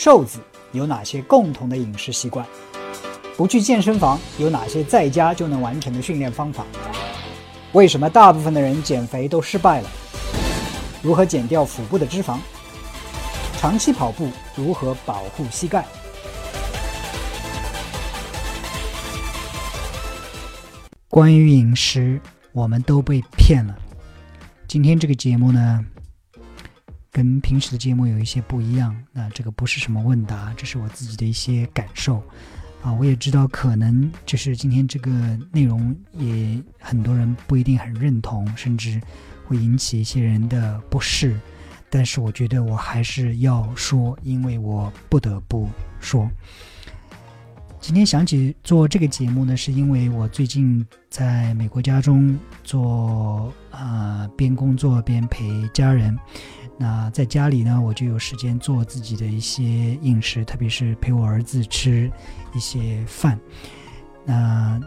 [0.00, 0.38] 瘦子
[0.70, 2.46] 有哪些共同的饮食习惯？
[3.36, 6.64] 不去健身房有哪些在家就能完成的训练方法？
[7.72, 9.90] 为什么大部分的人减肥都失败了？
[11.02, 12.38] 如何减掉腹部的脂肪？
[13.58, 15.84] 长期跑步如何保护膝盖？
[21.08, 22.20] 关于饮食，
[22.52, 23.76] 我们都被骗了。
[24.68, 25.84] 今天这个节目呢，
[27.10, 28.96] 跟平时的节目有一些不一样。
[29.12, 32.22] 那这个不是什么问答，这是我自己的一些感受。
[32.80, 35.10] 啊，我也知道，可能就是今天这个
[35.50, 39.00] 内容也很多人不一定很认同，甚至
[39.46, 41.36] 会引起一些人的不适。
[41.90, 46.30] 但是我觉得我还是要说，因为我不得不说。
[47.80, 56.16] 今天想起做这个节目呢，是因为我最近在美国家中做啊，边工作边陪家人。
[56.80, 59.62] 那在家里呢，我就有时间做自己的一些
[59.96, 62.08] 饮食，特别是陪我儿子吃
[62.54, 63.36] 一些饭。
[64.24, 64.80] 那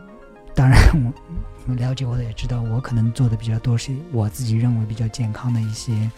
[0.56, 1.14] 当然，我
[1.66, 6.10] 你们了解我的也知道，我可能做的比较多是我自己认为比较健康的一些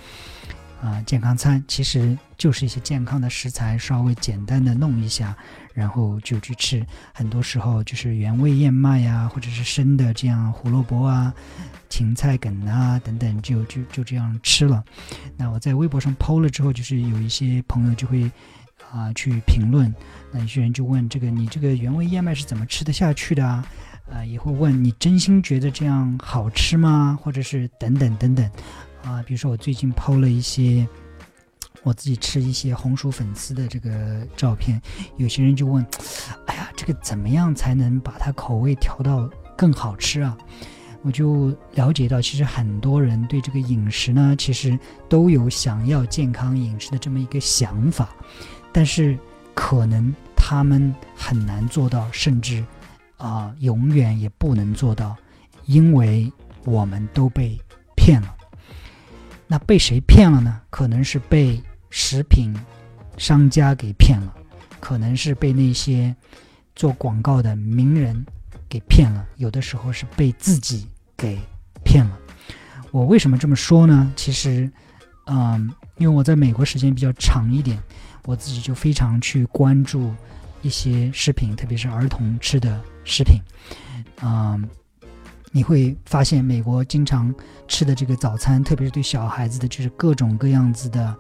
[0.80, 5.36] 啊健康餐，其实就是一些健康的食材，稍微简单的弄一下，
[5.74, 6.86] 然后就去吃。
[7.14, 11.34] 很多时候就是原味燕麦呀，或者是生的这样胡萝卜啊。
[11.90, 14.84] 芹菜梗啊，等等，就就就这样吃了。
[15.38, 18.24] 那我在微博上抛了之后，就是有一些朋友就会
[18.92, 19.94] 啊去评论。
[20.32, 23.64] 那有些人就问这个，你这个原味燕麦是怎么吃得下去的啊？
[24.12, 27.16] 啊，也会问你真心觉得这样好吃吗？
[27.22, 28.50] 或者是等等等等
[29.04, 29.22] 啊。
[29.22, 30.88] 比如说我最近抛了一些
[31.84, 34.81] 我自己吃一些红薯粉丝的这个照片，
[35.17, 35.86] 有些人就问，
[36.48, 40.38] 哎呀，这个怎么样才能把它口味调到更好吃啊？
[41.02, 48.09] 我就了解到，其实很多人对这个饮食呢，其实都有想要健康饮食的这么一个想法，
[48.72, 49.20] 但是
[49.54, 52.64] 可能他们很难做到，甚至
[53.17, 55.17] 啊，永远也不能做到，
[55.65, 56.32] 因为
[56.64, 57.60] 我们都被
[57.98, 58.33] 骗了。
[59.45, 60.61] 那被谁骗了呢？
[60.70, 61.61] 可能是被
[61.95, 62.52] 食品
[63.17, 64.33] 商家给骗了，
[64.80, 66.15] 可能是被那些
[66.76, 68.26] 做广告的名人
[68.67, 70.87] 给骗了，有的时候是被自己。
[71.15, 71.39] 给
[71.86, 72.20] 骗了，
[72.92, 74.11] 我为什么这么说呢？
[74.15, 74.70] 其实，
[75.27, 77.82] 嗯，因为我在美国时间比较长一点，
[78.26, 80.14] 我自己就非常去关注
[80.64, 83.39] 一些食品，特别是儿童吃的食品。
[84.21, 84.67] 嗯，
[85.52, 87.33] 你会发现美国经常
[87.70, 91.15] 吃的这个早餐，特别是对小孩子的，就是各种各样子的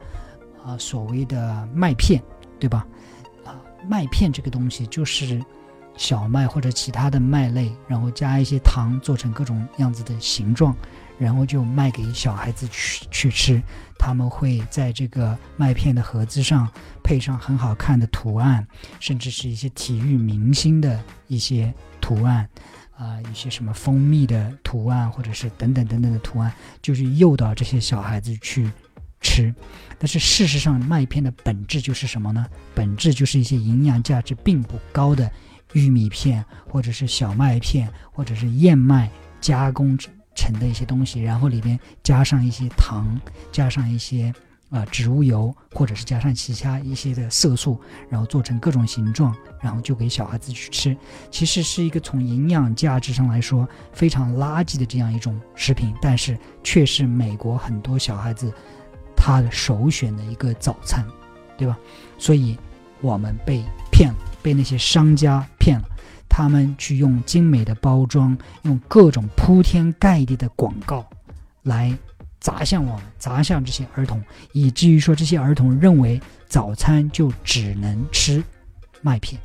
[0.65, 2.21] 啊，所谓的麦片，
[2.59, 2.85] 对吧？
[3.45, 5.43] 啊，麦片这个东西就是。
[5.95, 10.75] 小麦或者其他的麦类，然后加一些糖，做成各种样子的形状，
[11.19, 13.61] 然后就卖给小孩子去去吃。
[13.99, 16.67] 他们会在这个麦片的盒子上
[17.03, 18.65] 配上很好看的图案，
[18.99, 22.49] 甚至是一些体育明星的一些图案，
[22.97, 26.51] 啊，一些什么蜂蜜的图案，或者是等等等等的图案，
[26.81, 28.67] 就是诱导这些小孩子去
[29.23, 29.55] 吃。
[29.97, 32.45] 但是事实上，麦片的本质就是什么呢？
[32.75, 35.31] 本质就是一些营养价值并不高的。
[35.73, 39.09] 玉米片，或者是小麦片，或者是燕麦
[39.41, 39.97] 加工
[40.35, 43.19] 成的一些东西，然后里边加上一些糖，
[43.51, 44.31] 加上一些
[44.69, 50.95] 啊植物油，或者是加上其他一些的色素，然后做成各种形状，然后就给小孩子去吃。
[51.31, 58.53] 其实是一个从营养价值上来说非常垃圾的这样一种食品，但是却是美国很多小孩子
[59.25, 61.01] 他的首选的一个早餐，
[61.57, 61.77] 对吧？
[62.17, 62.57] 所以
[62.99, 64.15] 我们被骗了。
[64.41, 65.85] 被那些商家骗了，
[66.27, 71.09] 他们去用精美的包装，用各种铺天盖地的广告，
[71.61, 71.97] 来
[72.41, 78.43] 砸向我们，砸向这些儿童，以至于说这些儿童认为早餐就只能吃
[79.01, 79.39] 麦片。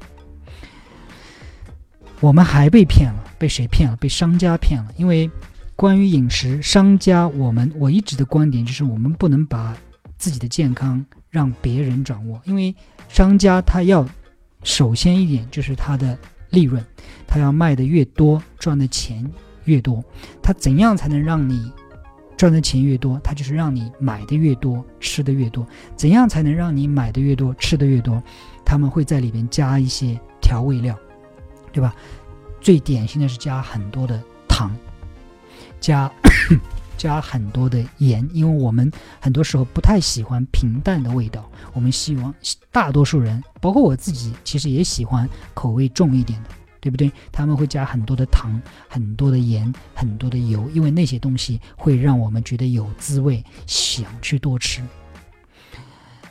[2.19, 3.97] 我们还被骗了，被谁骗了？
[3.99, 4.93] 被商家骗了。
[4.97, 5.31] 因为
[5.79, 9.77] 关于饮食，商家我们我一直的观点就是，我们不能把
[10.17, 12.75] 自己的健康让别人掌握，因为
[13.09, 14.05] 商家他要。
[14.65, 16.19] 首先一点就是他的
[16.51, 16.85] 利润，
[17.29, 19.25] 他要卖的越多，赚的钱
[19.67, 20.05] 越多。
[20.43, 21.73] 他怎样才能让你
[22.37, 23.17] 赚的钱越多？
[23.23, 25.65] 他就是让你买的越多，吃的越多。
[25.95, 28.21] 怎样才能让你买的越多，吃的越多？
[28.65, 30.99] 他们会在里边加一些调味料，
[31.71, 31.95] 对吧？
[32.61, 34.77] 最典型的是加很多的糖，
[35.81, 36.11] 加。
[36.99, 38.91] 加很多的盐，因为我们
[39.21, 42.35] 很多时候不太喜欢平淡的味道，我们希望
[42.73, 46.49] 大多数人，包括我自己，其实也喜欢口味重一点的，
[46.81, 47.13] 对不对？
[47.31, 54.83] 他们会加很多的糖、很多的盐、很多的油，因为那些东西会让我们觉得有滋味，想去多吃。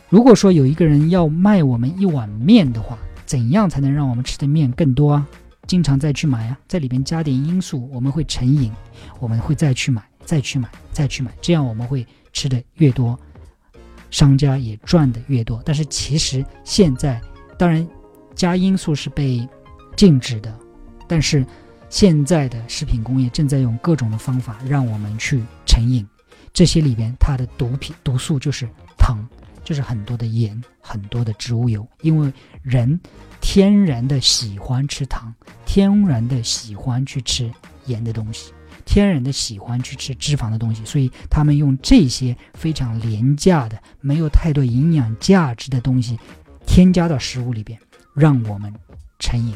[0.10, 5.26] 如果说有一个人要卖我们一碗面的话，怎样才能让我们吃的面更多啊？
[5.68, 8.72] 经常再去买啊，在里边加点因素，我们会成瘾，
[9.20, 13.20] 我们会再去买，再去买，再去买，这样我们会吃的越多，
[14.10, 15.62] 商家也赚的越多。
[15.66, 17.22] 但是其实现在，
[17.60, 17.86] 当然
[18.34, 19.48] 加因素是被
[19.96, 20.58] 禁止的，
[21.08, 21.46] 但是
[21.90, 26.08] 现在的食品工业正在用各种的方法让我们去成瘾。
[26.54, 28.68] 这些里边它的毒品毒素就是
[28.98, 29.18] 糖。
[29.68, 32.32] 就是很多的盐，很多的植物油，因为
[32.62, 32.98] 人
[33.42, 35.36] 天然的喜欢吃糖，
[35.66, 37.52] 天然的喜欢去吃
[37.86, 38.54] 盐的东西，
[38.86, 46.18] 天然的喜欢去吃脂肪的东西，所以他们用这些非常廉价的、没有太多营养价值的东西
[46.66, 47.78] 添加到食物里边，
[48.14, 48.74] 让我们
[49.20, 49.54] 成瘾。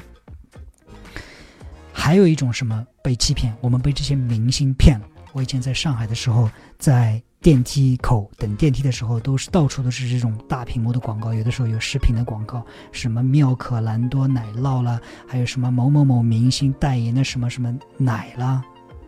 [1.93, 3.55] 还有一种什么被欺骗？
[3.61, 5.07] 我们被这些明星骗了。
[5.31, 7.23] 我以前在上海的时候，在。
[7.41, 18.63] 电梯口等电梯的时候，都是到处都是这种大屏幕的广告，有的时候有食品的广告，什么妙可蓝多奶酪啦，还有什么某某某明星代言的什么什么奶啦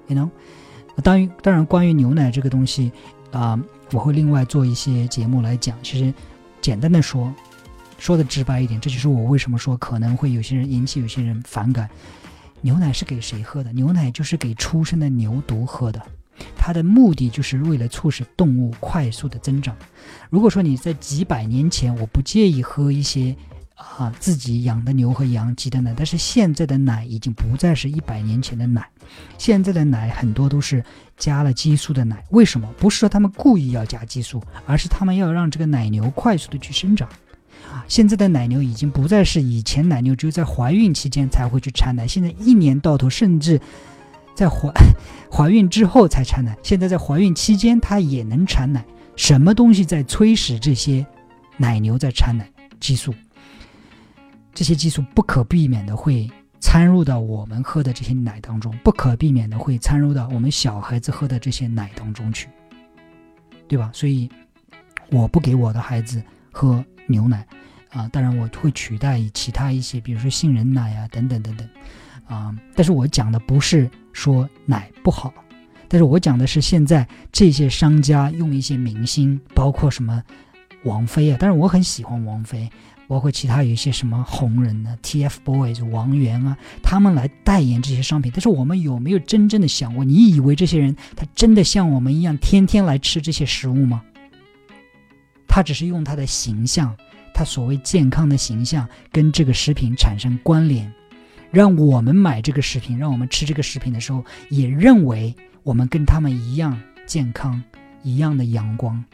[0.08, 0.30] ，you know。
[1.04, 2.92] 当然，当然，关于牛奶这个东西，
[3.32, 3.60] 啊，
[3.92, 5.78] 我会另外做一些节目来讲。
[5.84, 6.14] 其实，
[6.60, 7.32] 简单的说，
[8.00, 11.88] 说的直白一点，这就是我为什么说可能会有些人引起有些人反感。
[12.62, 13.72] 牛奶是给谁喝的？
[13.74, 16.02] 牛奶就是给出生的牛犊喝的。
[16.56, 19.76] 它的目的就是为了促使动物快速的增长。
[20.30, 23.36] 如果说你在几百年前，我不介意喝一些
[23.76, 28.88] 啊自己养的牛和羊挤的奶，但是现在的奶已经不再是一百年前的奶，
[29.38, 30.84] 现在的奶很多都是
[31.18, 32.24] 加了激素的奶。
[32.32, 32.68] 为什么？
[32.78, 37.08] 不是说他们故意要加激素，而是他们要让这个奶牛快速的去生长。
[37.72, 43.60] 啊，现在的奶牛已经不再是以前奶牛只有在怀孕期间才会去产奶，现在一年到头甚至。
[44.36, 44.72] 在怀
[45.32, 48.84] 怀孕之后才产奶，现在在怀孕期间它也能产奶。
[49.16, 51.06] 什么东西在催使这些
[51.58, 52.50] 奶牛在产奶？
[52.80, 53.14] 激素。
[54.54, 62.48] 这些激素不可避免的会掺入到我们喝的这些奶当中，不可避免的会掺入到我们小孩子喝的这些奶当中去，
[63.68, 63.90] 对吧？
[63.94, 64.30] 所以
[65.10, 67.46] 我不给我的孩子喝牛奶
[67.90, 71.68] 啊，当然我会取代其他一些，比如说杏仁奶啊，等等等等。
[72.26, 72.56] 啊！
[72.74, 75.34] 但是我讲的不是说奶不好，
[75.90, 80.24] 但是我讲的是现在这些商家用一些明星，包括什么
[80.84, 82.70] 王菲啊，但是我很喜欢王菲，
[83.08, 88.32] 包括其他有一些什么红人呢，TFBOYS 王源啊，他们来代言这些商品。
[88.34, 94.02] 但是我们有没有真正的想过，你以为这些人他真的像我们一样天天来吃这些食物吗？
[95.48, 96.96] 他只是用他的形象，
[97.34, 100.92] 他所谓健康的形象，跟这个食品产生关联。
[101.54, 107.62] 让我们买这个食品，让我们吃这个食品的时候，也认为我们跟他们一样健康，
[108.02, 109.06] 一样的阳光，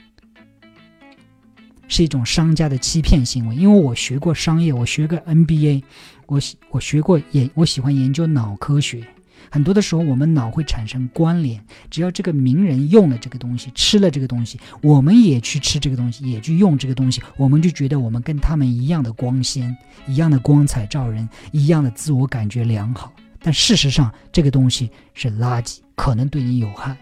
[1.90, 3.56] 是一种商家的欺骗行为。
[3.58, 5.84] 因为我学过商业，我学个 NBA，
[6.28, 6.40] 我
[6.70, 9.06] 我学过研，我喜欢研究脑科学。
[9.52, 11.64] 很多的时候，我们脑会产生关联。
[11.90, 19.76] 只要这个名人用了这个东西，吃了这个东西，我们也去吃这个东西，也去用这个东西，我们就觉得我们跟他们一样的光鲜，
[20.08, 23.14] 一样的光彩照人，一样的自我感觉良好。
[23.42, 26.98] 但事实上，这个东西是垃圾，可能对你有害。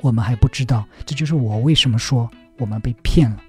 [0.00, 3.40] 我们还不知道，这就是我为什么说我们被骗了。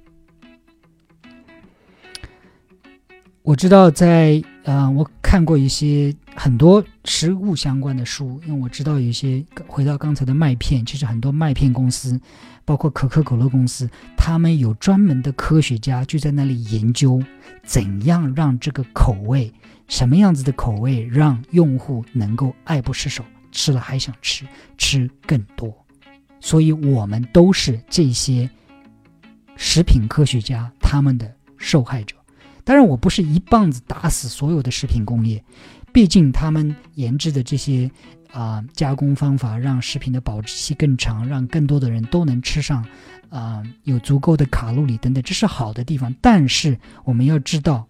[3.43, 6.15] 我知道，在呃，我看过一些。
[6.35, 12.19] 很多食物相关的书，因为我知道有一些回到刚才的麦片，其实很多麦片公司，
[12.65, 17.23] 包括可口可乐公司，他们有专门的科学家就在那里研究，
[17.63, 19.51] 怎样让这个口味，
[19.87, 24.45] 什么样子的口味让用户能够爱不释手，吃了还想吃，
[24.77, 25.73] 吃更多。
[26.41, 28.47] 所以我们都是这些
[29.55, 32.15] 食品科学家他们的受害者。
[32.63, 35.43] 当然，我不是一棒子打死所有的食品工业。
[35.95, 37.89] 毕竟他们研制的这些
[38.33, 42.85] 啊加工方法，让食品的保质期更长，让更多的人都能吃上，
[43.29, 46.13] 啊有足够的卡路里等等，这是好的地方。
[46.19, 47.87] 但是我们要知道，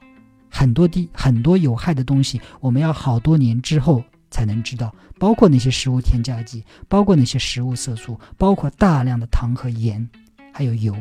[0.52, 10.08] 很多地很多有害的东西，我们要好多年之后才能知道，包括那些食物添加剂，包括那些食物色素，包括大量的糖和盐，
[10.54, 10.96] 还有油，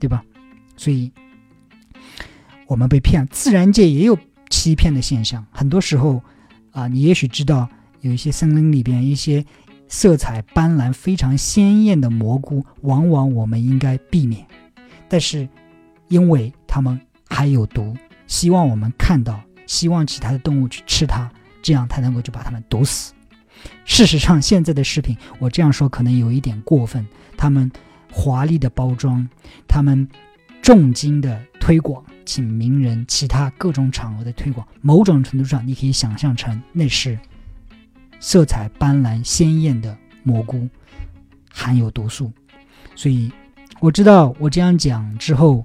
[0.00, 0.24] 对吧？
[0.76, 1.12] 所以，
[2.66, 4.18] 我们被骗，自然界也有。
[4.62, 6.22] 欺骗的现象，很多时候，
[6.70, 7.68] 啊，你也许知道
[8.00, 9.44] 有一些森林里边一些
[9.88, 14.46] 色彩斑斓、非常鲜艳的蘑菇，往往我们应该避免，
[15.08, 15.48] 但是
[16.06, 17.96] 因为它们还有毒，
[18.28, 21.28] 希望我们看到，希望其他的动物去吃它，
[21.60, 23.12] 这样它能够就把它们毒死。
[23.84, 27.04] 事实上，现在的食品，我这样说可能有一点过分，
[27.36, 27.68] 他们
[28.12, 29.28] 华丽的包装，
[29.66, 30.08] 他们
[30.62, 37.16] 重金的推广，请名人、其他各种场合的推广，某种程度上你可以想象成那是
[38.18, 40.68] 色彩斑斓、鲜艳的蘑菇，
[41.52, 42.32] 含有毒素。
[42.96, 43.30] 所以
[43.78, 45.64] 我知道我这样讲之后。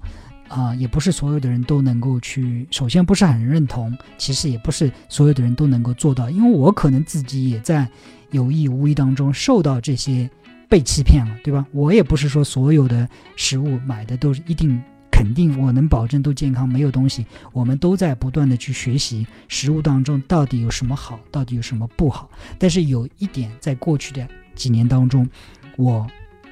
[0.50, 7.86] 啊，也不是所有的人都能够去，首先不是很认同，其实也不是所有的人都能够做到，因为我可能自己也在
[8.32, 10.30] 有意无意当中受到这些
[10.70, 11.66] 被欺骗了，对吧？
[11.74, 14.82] 我也不是说所有的食物买的都是一定
[15.18, 22.30] 肯定我能保证都健康没有东西，我们都在不断的去学习食物当中到底有什么好，到底有什么不好。
[22.60, 25.28] 但是有一点，在过去的几年当中，
[25.76, 26.06] 我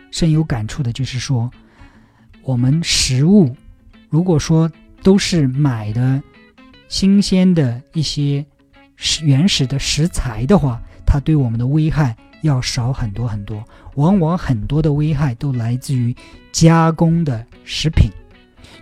[0.09, 1.51] 深有感触的就是说，
[2.41, 3.55] 我们食物。
[4.09, 4.71] 如果说
[5.03, 6.19] 都是买的
[6.87, 8.43] 新鲜的一些
[9.21, 13.63] 原始的食材的话，它对我们的危害要少很多很多。
[13.93, 16.15] 往往很多的危害都来自于
[16.51, 18.09] 加工的食品，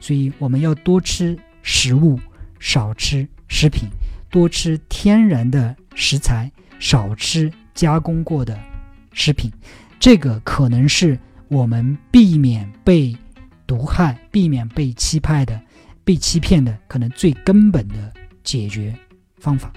[0.03, 2.19] 所以我们要多吃食物，
[2.59, 3.87] 少吃食品，
[4.29, 8.59] 多吃天然的食材，少吃加工过的
[9.13, 9.49] 食品。
[10.01, 11.17] 这个可能是
[11.47, 13.15] 我们避免被。
[13.65, 15.59] 毒害，避免被欺骗的、
[16.03, 18.93] 被欺骗的，可能最根本的解决
[19.37, 19.71] 方法。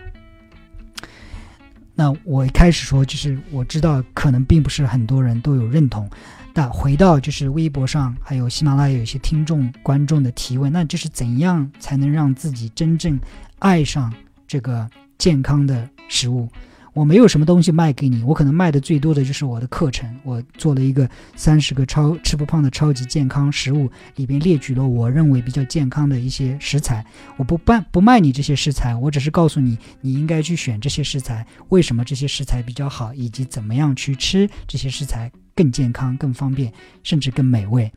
[1.94, 6.10] 那我一开始说，就是我知道可能并不是很多人都有认同。
[6.56, 13.20] 那回到就是微博上，还有喜马拉雅有一些听众、观众的提问，那就是怎样才能让自己真正
[13.58, 14.10] 爱上
[14.48, 16.48] 这个健康的食物？
[16.96, 20.10] 我没有什么东西卖给你，我可能卖的最多的就是我的课程。
[20.24, 27.04] 我做了一个三十个超吃不胖的超级健康食物，里边列举了我认为比较健康的一些食材。
[27.36, 36.72] 我不卖不卖你这些食材，我只是告诉你你应该去选这些食材，为什么这些食材比较好，以及怎么样去吃这些食材更健康、更方便，
[37.02, 37.92] 甚至更美味。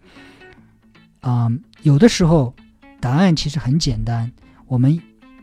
[1.22, 1.50] 啊，
[1.84, 2.54] 有的时候
[3.00, 4.30] 答案其实很简单，
[4.68, 5.02] 我们。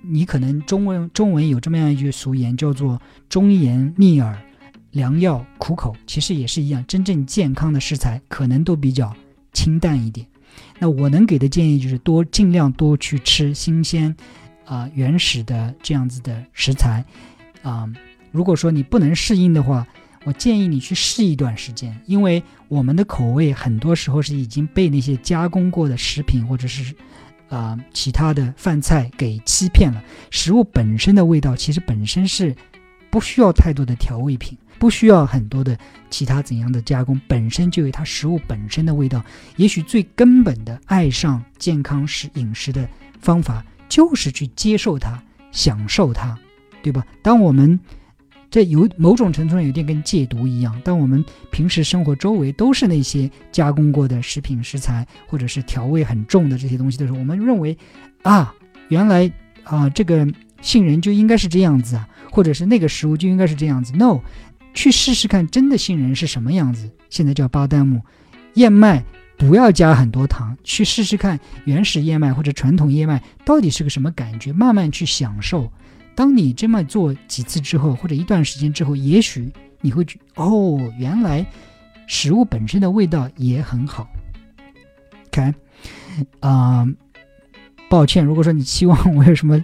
[0.08, 4.38] 你可能中文中文有这么样一句俗言，叫做“忠言逆耳，
[4.92, 6.84] 良药苦口”，其实也是一样。
[6.86, 9.14] 真正健康的食材可能都比较
[9.52, 10.26] 清淡一点。
[10.78, 14.14] 那我能给的建议就是多尽量多去吃新鲜、
[14.64, 17.04] 啊原始的这样子的食材。
[17.62, 17.86] 啊，
[18.30, 19.86] 如果说你不能适应的话，
[20.24, 26.94] 我建议你去试一段时间，因为我们的口味很多时候是已经被那些加工过的食品或者是。
[27.48, 30.02] 啊，其他的饭菜给欺骗了。
[30.30, 32.54] 食物本身的味道其实本身是
[33.10, 35.78] 不需要太多的调味品，不需要很多的
[36.10, 39.24] 其他怎样的加工，本身就有它食物本身的味道。
[39.56, 42.88] 也许最根本的爱上健康食饮食的
[43.20, 46.36] 方法，就是去接受它，享受它，
[46.82, 47.06] 对吧？
[47.22, 47.78] 当我们
[48.50, 50.80] 这有某种程度上有点跟戒毒一样。
[50.84, 57.76] 当我们平时生活周围都是那些加工过的食品食材，或者是调味很重的这些东西的时候，我们认为，
[58.22, 58.54] 啊，
[58.88, 59.30] 原来
[59.64, 60.26] 啊这个
[60.60, 63.92] 杏仁就应该是这样子啊，或者是那个食物就应该是这样子。
[63.96, 64.20] No，
[64.74, 66.90] 去试试看真的杏仁是什么样子。
[67.10, 68.00] 现在叫巴旦木
[68.54, 69.04] 燕麦，
[69.36, 75.70] 不要加很多糖，去试试看原始燕麦或者传统燕麦到底是个什么感觉，慢慢去享受。
[76.16, 81.44] 当你这么做几次之后，或者一段时间之后，也许你会觉哦，原来
[82.06, 84.08] 食物本身的味道也很好。
[85.30, 85.54] 看，
[86.40, 86.88] 啊，
[87.90, 89.62] 抱歉，如果说你期望我有什么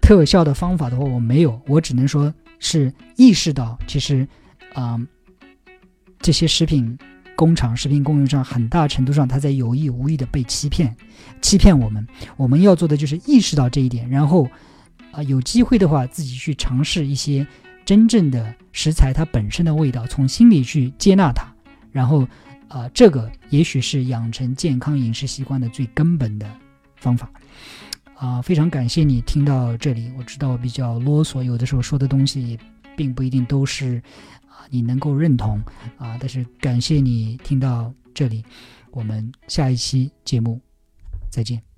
[0.00, 4.26] 特效的方法的话，我没有，我只能说是意识到，其实，
[4.74, 5.00] 啊，
[6.18, 6.98] 这些食品
[7.36, 10.96] 工厂、食品供应商很大程度上，他在有意无意的被欺骗，
[11.40, 12.04] 欺骗我们。
[12.36, 14.48] 我们要做的就是意识到这一点，然后。
[15.12, 17.46] 啊，有机会的话，自己去尝试一些
[17.84, 21.46] 真正的食材，它本身的味道，从心里去接纳它，
[21.92, 22.26] 然后，
[22.68, 26.50] 啊，这个也许是养成健康饮食习惯的最根本的
[26.96, 27.30] 方法。
[28.14, 32.58] 啊，非常感谢你听到这里，我知道我比较啰嗦，有的时候说的东西
[32.96, 34.00] 并不一定都是
[34.46, 35.60] 啊你能够认同
[35.98, 38.44] 啊，但是感谢你听到这里，
[38.92, 40.60] 我们下一期节目
[41.30, 41.71] 再见。